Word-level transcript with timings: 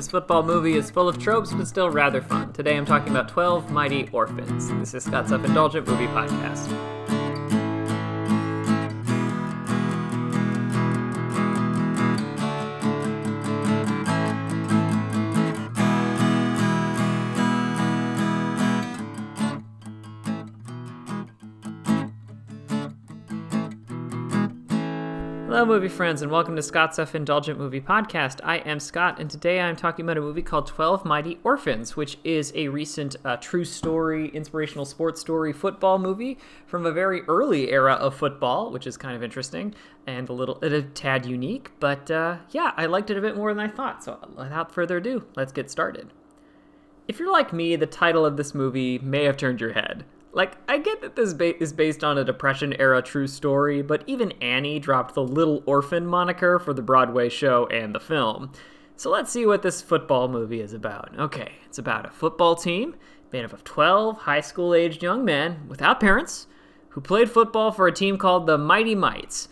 This 0.00 0.08
football 0.08 0.42
movie 0.42 0.78
is 0.78 0.90
full 0.90 1.10
of 1.10 1.18
tropes, 1.18 1.52
but 1.52 1.68
still 1.68 1.90
rather 1.90 2.22
fun. 2.22 2.54
Today 2.54 2.74
I'm 2.78 2.86
talking 2.86 3.10
about 3.10 3.28
12 3.28 3.70
Mighty 3.70 4.08
Orphans. 4.12 4.70
This 4.78 4.94
is 4.94 5.04
Scott's 5.04 5.28
Self 5.28 5.44
Indulgent 5.44 5.86
Movie 5.86 6.06
Podcast. 6.06 6.99
Hello, 25.50 25.64
movie 25.64 25.88
friends, 25.88 26.22
and 26.22 26.30
welcome 26.30 26.54
to 26.54 26.62
Scott's 26.62 26.96
F 26.96 27.12
Indulgent 27.12 27.58
Movie 27.58 27.80
Podcast. 27.80 28.38
I 28.44 28.58
am 28.58 28.78
Scott, 28.78 29.18
and 29.18 29.28
today 29.28 29.58
I'm 29.58 29.74
talking 29.74 30.04
about 30.04 30.16
a 30.16 30.20
movie 30.20 30.42
called 30.42 30.68
12 30.68 31.04
Mighty 31.04 31.40
Orphans, 31.42 31.96
which 31.96 32.18
is 32.22 32.52
a 32.54 32.68
recent 32.68 33.16
uh, 33.24 33.36
true 33.36 33.64
story, 33.64 34.28
inspirational 34.28 34.84
sports 34.84 35.20
story 35.20 35.52
football 35.52 35.98
movie 35.98 36.38
from 36.66 36.86
a 36.86 36.92
very 36.92 37.22
early 37.22 37.72
era 37.72 37.94
of 37.94 38.14
football, 38.14 38.70
which 38.70 38.86
is 38.86 38.96
kind 38.96 39.16
of 39.16 39.24
interesting 39.24 39.74
and 40.06 40.28
a 40.28 40.32
little, 40.32 40.60
a 40.62 40.82
tad 40.82 41.26
unique. 41.26 41.72
But 41.80 42.08
uh, 42.12 42.36
yeah, 42.50 42.70
I 42.76 42.86
liked 42.86 43.10
it 43.10 43.18
a 43.18 43.20
bit 43.20 43.36
more 43.36 43.52
than 43.52 43.68
I 43.68 43.72
thought. 43.72 44.04
So 44.04 44.20
without 44.36 44.72
further 44.72 44.98
ado, 44.98 45.24
let's 45.34 45.50
get 45.50 45.68
started. 45.68 46.12
If 47.08 47.18
you're 47.18 47.32
like 47.32 47.52
me, 47.52 47.74
the 47.74 47.86
title 47.86 48.24
of 48.24 48.36
this 48.36 48.54
movie 48.54 49.00
may 49.00 49.24
have 49.24 49.36
turned 49.36 49.60
your 49.60 49.72
head. 49.72 50.04
Like, 50.32 50.56
I 50.68 50.78
get 50.78 51.00
that 51.00 51.16
this 51.16 51.34
ba- 51.34 51.60
is 51.60 51.72
based 51.72 52.04
on 52.04 52.16
a 52.16 52.24
Depression 52.24 52.74
era 52.78 53.02
true 53.02 53.26
story, 53.26 53.82
but 53.82 54.04
even 54.06 54.32
Annie 54.40 54.78
dropped 54.78 55.14
the 55.14 55.24
Little 55.24 55.62
Orphan 55.66 56.06
moniker 56.06 56.58
for 56.58 56.72
the 56.72 56.82
Broadway 56.82 57.28
show 57.28 57.66
and 57.66 57.94
the 57.94 58.00
film. 58.00 58.52
So 58.96 59.10
let's 59.10 59.32
see 59.32 59.46
what 59.46 59.62
this 59.62 59.82
football 59.82 60.28
movie 60.28 60.60
is 60.60 60.72
about. 60.72 61.18
Okay, 61.18 61.52
it's 61.64 61.78
about 61.78 62.06
a 62.06 62.10
football 62.10 62.54
team 62.54 62.94
made 63.32 63.44
up 63.44 63.52
of 63.52 63.64
12 63.64 64.18
high 64.18 64.40
school 64.40 64.74
aged 64.74 65.02
young 65.02 65.24
men 65.24 65.64
without 65.68 66.00
parents 66.00 66.46
who 66.90 67.00
played 67.00 67.30
football 67.30 67.72
for 67.72 67.86
a 67.86 67.92
team 67.92 68.18
called 68.18 68.46
the 68.46 68.58
Mighty 68.58 68.94
Mites. 68.94 69.48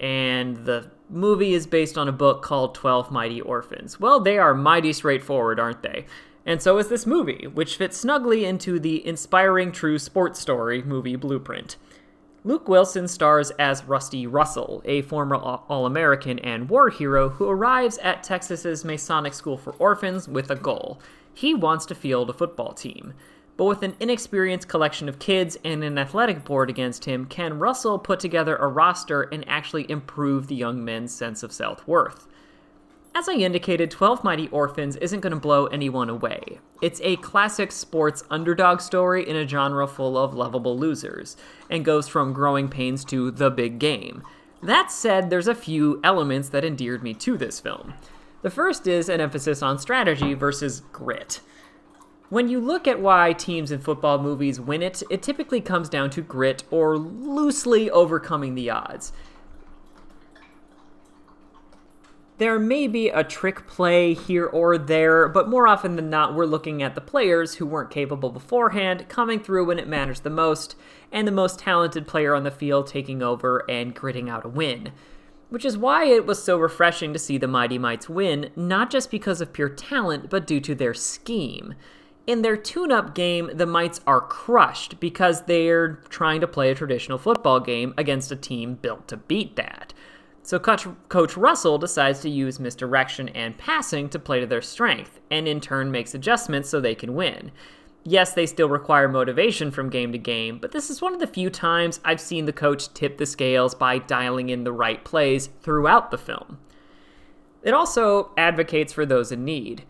And 0.00 0.64
the 0.64 0.90
movie 1.08 1.54
is 1.54 1.66
based 1.66 1.98
on 1.98 2.08
a 2.08 2.12
book 2.12 2.42
called 2.42 2.74
12 2.74 3.10
Mighty 3.10 3.40
Orphans. 3.40 4.00
Well, 4.00 4.20
they 4.20 4.38
are 4.38 4.54
mighty 4.54 4.92
straightforward, 4.92 5.60
aren't 5.60 5.82
they? 5.82 6.06
And 6.46 6.62
so 6.62 6.78
is 6.78 6.88
this 6.88 7.06
movie, 7.06 7.48
which 7.48 7.76
fits 7.76 7.98
snugly 7.98 8.44
into 8.44 8.78
the 8.78 9.04
inspiring 9.04 9.72
true 9.72 9.98
sports 9.98 10.40
story 10.40 10.80
movie 10.80 11.16
blueprint. 11.16 11.76
Luke 12.44 12.68
Wilson 12.68 13.08
stars 13.08 13.50
as 13.58 13.82
Rusty 13.82 14.24
Russell, 14.24 14.80
a 14.84 15.02
former 15.02 15.34
All 15.34 15.84
American 15.84 16.38
and 16.38 16.70
war 16.70 16.88
hero 16.90 17.30
who 17.30 17.48
arrives 17.48 17.98
at 17.98 18.22
Texas's 18.22 18.84
Masonic 18.84 19.34
School 19.34 19.58
for 19.58 19.72
Orphans 19.80 20.28
with 20.28 20.48
a 20.48 20.54
goal. 20.54 21.00
He 21.34 21.52
wants 21.52 21.84
to 21.86 21.96
field 21.96 22.30
a 22.30 22.32
football 22.32 22.72
team. 22.72 23.14
But 23.56 23.64
with 23.64 23.82
an 23.82 23.96
inexperienced 23.98 24.68
collection 24.68 25.08
of 25.08 25.18
kids 25.18 25.58
and 25.64 25.82
an 25.82 25.98
athletic 25.98 26.44
board 26.44 26.70
against 26.70 27.06
him, 27.06 27.24
can 27.24 27.58
Russell 27.58 27.98
put 27.98 28.20
together 28.20 28.54
a 28.54 28.68
roster 28.68 29.22
and 29.22 29.48
actually 29.48 29.90
improve 29.90 30.46
the 30.46 30.54
young 30.54 30.84
men's 30.84 31.12
sense 31.12 31.42
of 31.42 31.52
self 31.52 31.84
worth? 31.88 32.28
As 33.18 33.30
I 33.30 33.32
indicated, 33.32 33.90
12 33.90 34.24
Mighty 34.24 34.46
Orphans 34.48 34.96
isn't 34.96 35.20
going 35.20 35.32
to 35.32 35.40
blow 35.40 35.64
anyone 35.68 36.10
away. 36.10 36.58
It's 36.82 37.00
a 37.02 37.16
classic 37.16 37.72
sports 37.72 38.22
underdog 38.28 38.82
story 38.82 39.26
in 39.26 39.36
a 39.36 39.48
genre 39.48 39.86
full 39.86 40.18
of 40.18 40.34
lovable 40.34 40.78
losers, 40.78 41.34
and 41.70 41.82
goes 41.82 42.08
from 42.08 42.34
growing 42.34 42.68
pains 42.68 43.06
to 43.06 43.30
the 43.30 43.48
big 43.48 43.78
game. 43.78 44.22
That 44.62 44.92
said, 44.92 45.30
there's 45.30 45.48
a 45.48 45.54
few 45.54 45.98
elements 46.04 46.50
that 46.50 46.62
endeared 46.62 47.02
me 47.02 47.14
to 47.14 47.38
this 47.38 47.58
film. 47.58 47.94
The 48.42 48.50
first 48.50 48.86
is 48.86 49.08
an 49.08 49.22
emphasis 49.22 49.62
on 49.62 49.78
strategy 49.78 50.34
versus 50.34 50.82
grit. 50.92 51.40
When 52.28 52.48
you 52.48 52.60
look 52.60 52.86
at 52.86 53.00
why 53.00 53.32
teams 53.32 53.72
in 53.72 53.80
football 53.80 54.18
movies 54.18 54.60
win 54.60 54.82
it, 54.82 55.02
it 55.08 55.22
typically 55.22 55.62
comes 55.62 55.88
down 55.88 56.10
to 56.10 56.20
grit 56.20 56.64
or 56.70 56.98
loosely 56.98 57.90
overcoming 57.90 58.54
the 58.54 58.68
odds. 58.68 59.14
There 62.38 62.58
may 62.58 62.86
be 62.86 63.08
a 63.08 63.24
trick 63.24 63.66
play 63.66 64.12
here 64.12 64.44
or 64.44 64.76
there, 64.76 65.26
but 65.26 65.48
more 65.48 65.66
often 65.66 65.96
than 65.96 66.10
not, 66.10 66.34
we're 66.34 66.44
looking 66.44 66.82
at 66.82 66.94
the 66.94 67.00
players 67.00 67.54
who 67.54 67.64
weren't 67.64 67.90
capable 67.90 68.28
beforehand 68.28 69.08
coming 69.08 69.40
through 69.40 69.64
when 69.64 69.78
it 69.78 69.88
matters 69.88 70.20
the 70.20 70.28
most, 70.28 70.76
and 71.10 71.26
the 71.26 71.32
most 71.32 71.58
talented 71.58 72.06
player 72.06 72.34
on 72.34 72.44
the 72.44 72.50
field 72.50 72.88
taking 72.88 73.22
over 73.22 73.64
and 73.70 73.94
gritting 73.94 74.28
out 74.28 74.44
a 74.44 74.48
win. 74.48 74.92
Which 75.48 75.64
is 75.64 75.78
why 75.78 76.04
it 76.04 76.26
was 76.26 76.42
so 76.42 76.58
refreshing 76.58 77.14
to 77.14 77.18
see 77.18 77.38
the 77.38 77.48
Mighty 77.48 77.78
Mites 77.78 78.06
win, 78.06 78.50
not 78.54 78.90
just 78.90 79.10
because 79.10 79.40
of 79.40 79.54
pure 79.54 79.70
talent, 79.70 80.28
but 80.28 80.46
due 80.46 80.60
to 80.60 80.74
their 80.74 80.92
scheme. 80.92 81.74
In 82.26 82.42
their 82.42 82.56
tune 82.58 82.92
up 82.92 83.14
game, 83.14 83.50
the 83.54 83.64
Mites 83.64 84.02
are 84.06 84.20
crushed 84.20 85.00
because 85.00 85.42
they're 85.42 85.94
trying 86.10 86.42
to 86.42 86.46
play 86.46 86.70
a 86.70 86.74
traditional 86.74 87.16
football 87.16 87.60
game 87.60 87.94
against 87.96 88.30
a 88.30 88.36
team 88.36 88.74
built 88.74 89.08
to 89.08 89.16
beat 89.16 89.56
that. 89.56 89.75
So 90.46 90.60
Coach, 90.60 90.86
Coach 91.08 91.36
Russell 91.36 91.76
decides 91.76 92.20
to 92.20 92.30
use 92.30 92.60
misdirection 92.60 93.30
and 93.30 93.58
passing 93.58 94.08
to 94.10 94.18
play 94.20 94.38
to 94.38 94.46
their 94.46 94.62
strength, 94.62 95.18
and 95.28 95.48
in 95.48 95.60
turn 95.60 95.90
makes 95.90 96.14
adjustments 96.14 96.68
so 96.68 96.80
they 96.80 96.94
can 96.94 97.16
win. 97.16 97.50
Yes, 98.04 98.32
they 98.32 98.46
still 98.46 98.68
require 98.68 99.08
motivation 99.08 99.72
from 99.72 99.90
game 99.90 100.12
to 100.12 100.18
game, 100.18 100.58
but 100.60 100.70
this 100.70 100.88
is 100.88 101.02
one 101.02 101.12
of 101.12 101.18
the 101.18 101.26
few 101.26 101.50
times 101.50 101.98
I've 102.04 102.20
seen 102.20 102.44
the 102.44 102.52
coach 102.52 102.94
tip 102.94 103.18
the 103.18 103.26
scales 103.26 103.74
by 103.74 103.98
dialing 103.98 104.48
in 104.48 104.62
the 104.62 104.70
right 104.70 105.04
plays 105.04 105.48
throughout 105.62 106.12
the 106.12 106.16
film. 106.16 106.58
It 107.64 107.74
also 107.74 108.30
advocates 108.36 108.92
for 108.92 109.04
those 109.04 109.32
in 109.32 109.44
need. 109.44 109.82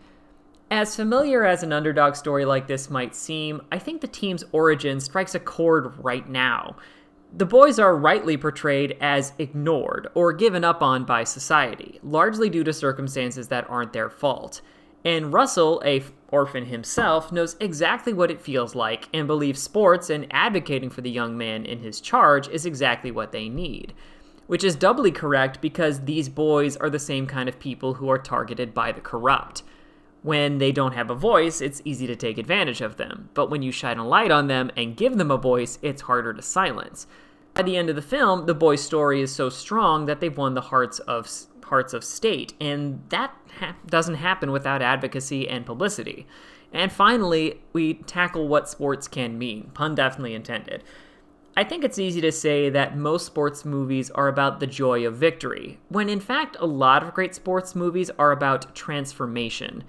As 0.71 0.95
familiar 0.95 1.45
as 1.45 1.61
an 1.61 1.71
underdog 1.71 2.15
story 2.15 2.45
like 2.45 2.65
this 2.65 2.89
might 2.89 3.13
seem, 3.13 3.61
I 3.71 3.77
think 3.77 4.01
the 4.01 4.07
team's 4.07 4.43
origin 4.51 5.01
strikes 5.01 5.35
a 5.35 5.39
chord 5.39 6.03
right 6.03 6.27
now. 6.27 6.77
The 7.33 7.45
boys 7.45 7.77
are 7.77 7.95
rightly 7.95 8.37
portrayed 8.37 8.97
as 9.01 9.33
ignored 9.37 10.07
or 10.15 10.33
given 10.33 10.63
up 10.63 10.81
on 10.81 11.03
by 11.03 11.23
society, 11.23 11.99
largely 12.01 12.49
due 12.49 12.63
to 12.63 12.73
circumstances 12.73 13.49
that 13.49 13.69
aren't 13.69 13.93
their 13.93 14.09
fault. 14.09 14.61
And 15.03 15.31
Russell, 15.31 15.81
a 15.85 16.03
orphan 16.29 16.65
himself, 16.65 17.31
knows 17.31 17.55
exactly 17.59 18.13
what 18.13 18.31
it 18.31 18.41
feels 18.41 18.75
like 18.75 19.07
and 19.13 19.27
believes 19.27 19.61
sports 19.61 20.09
and 20.09 20.25
advocating 20.31 20.89
for 20.89 21.01
the 21.01 21.11
young 21.11 21.37
man 21.37 21.65
in 21.65 21.79
his 21.79 22.01
charge 22.01 22.47
is 22.47 22.65
exactly 22.65 23.11
what 23.11 23.31
they 23.31 23.49
need. 23.49 23.93
Which 24.47 24.63
is 24.63 24.75
doubly 24.75 25.11
correct 25.11 25.61
because 25.61 26.05
these 26.05 26.29
boys 26.29 26.77
are 26.77 26.89
the 26.89 26.97
same 26.97 27.27
kind 27.27 27.49
of 27.49 27.59
people 27.59 27.95
who 27.95 28.09
are 28.09 28.17
targeted 28.17 28.73
by 28.73 28.93
the 28.93 29.01
corrupt. 29.01 29.63
When 30.27 30.57
they 30.57 30.73
don't 30.73 30.91
have 30.91 31.09
a 31.09 31.15
voice, 31.15 31.61
it's 31.61 31.81
easy 31.85 32.05
to 32.05 32.15
take 32.17 32.37
advantage 32.37 32.81
of 32.81 32.97
them, 32.97 33.29
but 33.33 33.49
when 33.49 33.61
you 33.61 33.71
shine 33.71 33.97
a 33.97 34.05
light 34.05 34.29
on 34.29 34.47
them 34.47 34.69
and 34.75 34.97
give 34.97 35.17
them 35.17 35.31
a 35.31 35.37
voice, 35.37 35.79
it's 35.81 36.01
harder 36.01 36.33
to 36.33 36.41
silence. 36.41 37.07
By 37.53 37.61
the 37.61 37.77
end 37.77 37.89
of 37.89 37.95
the 37.95 38.01
film, 38.01 38.45
the 38.45 38.53
boy's 38.53 38.83
story 38.83 39.21
is 39.21 39.33
so 39.33 39.47
strong 39.47 40.05
that 40.05 40.19
they've 40.19 40.37
won 40.37 40.53
the 40.53 40.59
hearts 40.59 40.99
of 40.99 41.31
hearts 41.63 41.93
of 41.93 42.03
state, 42.03 42.55
and 42.59 43.01
that 43.07 43.33
ha- 43.57 43.77
doesn't 43.85 44.15
happen 44.15 44.51
without 44.51 44.81
advocacy 44.81 45.47
and 45.47 45.65
publicity. 45.65 46.27
And 46.73 46.91
finally, 46.91 47.61
we 47.71 47.93
tackle 47.93 48.49
what 48.49 48.67
sports 48.67 49.07
can 49.07 49.37
mean, 49.37 49.71
pun 49.73 49.95
definitely 49.95 50.33
intended. 50.33 50.83
I 51.55 51.63
think 51.63 51.85
it's 51.85 51.99
easy 51.99 52.19
to 52.19 52.33
say 52.33 52.69
that 52.69 52.97
most 52.97 53.25
sports 53.25 53.63
movies 53.63 54.11
are 54.11 54.27
about 54.27 54.59
the 54.59 54.67
joy 54.67 55.07
of 55.07 55.15
victory, 55.15 55.79
when 55.87 56.09
in 56.09 56.19
fact, 56.19 56.57
a 56.59 56.65
lot 56.65 57.01
of 57.01 57.13
great 57.13 57.33
sports 57.33 57.75
movies 57.75 58.11
are 58.19 58.33
about 58.33 58.75
transformation. 58.75 59.85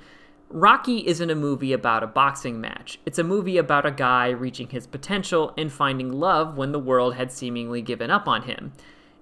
Rocky 0.51 1.07
isn't 1.07 1.29
a 1.29 1.35
movie 1.35 1.75
about 1.75 2.03
a 2.03 2.07
boxing 2.07 2.59
match. 2.59 2.99
It's 3.05 3.19
a 3.19 3.25
movie 3.25 3.59
about 3.59 3.85
a 3.85 3.91
guy 3.91 4.31
reaching 4.31 4.71
his 4.71 4.87
potential 4.87 5.53
and 5.59 5.71
finding 5.71 6.11
love 6.11 6.57
when 6.57 6.73
the 6.73 6.79
world 6.79 7.17
had 7.17 7.31
seemingly 7.31 7.83
given 7.83 8.11
up 8.11 8.27
on 8.27 8.43
him. 8.43 8.73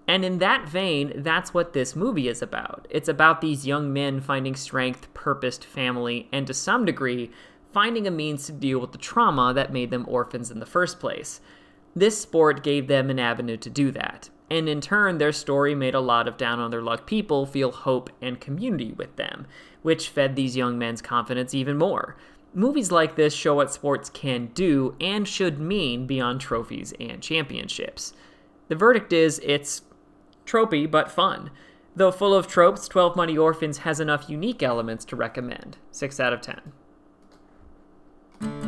And 0.06 0.24
in 0.24 0.38
that 0.38 0.68
vein, 0.68 1.12
that's 1.16 1.52
what 1.52 1.72
this 1.72 1.96
movie 1.96 2.28
is 2.28 2.42
about. 2.42 2.86
It's 2.90 3.08
about 3.08 3.40
these 3.40 3.66
young 3.66 3.92
men 3.92 4.20
finding 4.20 4.54
strength, 4.54 5.12
purposed 5.14 5.64
family, 5.64 6.28
and 6.30 6.46
to 6.46 6.54
some 6.54 6.84
degree, 6.84 7.32
finding 7.72 8.06
a 8.06 8.10
means 8.12 8.46
to 8.46 8.52
deal 8.52 8.78
with 8.78 8.92
the 8.92 8.98
trauma 8.98 9.52
that 9.52 9.72
made 9.72 9.90
them 9.90 10.04
orphans 10.06 10.52
in 10.52 10.60
the 10.60 10.64
first 10.64 11.00
place. 11.00 11.40
This 11.96 12.20
sport 12.20 12.62
gave 12.62 12.86
them 12.86 13.10
an 13.10 13.18
avenue 13.18 13.56
to 13.56 13.68
do 13.68 13.90
that. 13.90 14.30
And 14.50 14.68
in 14.68 14.80
turn, 14.80 15.18
their 15.18 15.32
story 15.32 15.74
made 15.74 15.94
a 15.94 16.00
lot 16.00 16.28
of 16.28 16.36
down 16.36 16.60
on 16.60 16.70
their 16.70 16.82
luck 16.82 17.06
people 17.06 17.46
feel 17.46 17.72
hope 17.72 18.10
and 18.22 18.40
community 18.40 18.92
with 18.92 19.16
them, 19.16 19.46
which 19.82 20.08
fed 20.08 20.36
these 20.36 20.56
young 20.56 20.78
men's 20.78 21.02
confidence 21.02 21.54
even 21.54 21.76
more. 21.76 22.16
Movies 22.54 22.90
like 22.90 23.16
this 23.16 23.34
show 23.34 23.56
what 23.56 23.72
sports 23.72 24.08
can 24.08 24.46
do 24.54 24.94
and 25.00 25.26
should 25.26 25.58
mean 25.58 26.06
beyond 26.06 26.40
trophies 26.40 26.94
and 26.98 27.20
championships. 27.20 28.14
The 28.68 28.76
verdict 28.76 29.12
is 29.12 29.40
it's 29.44 29.82
tropey 30.46 30.90
but 30.90 31.10
fun. 31.10 31.50
Though 31.94 32.12
full 32.12 32.34
of 32.34 32.46
tropes, 32.46 32.88
12 32.88 33.16
Mighty 33.16 33.36
Orphans 33.36 33.78
has 33.78 34.00
enough 34.00 34.30
unique 34.30 34.62
elements 34.62 35.04
to 35.06 35.16
recommend. 35.16 35.78
6 35.90 36.20
out 36.20 36.32
of 36.32 36.40
10. 36.40 36.60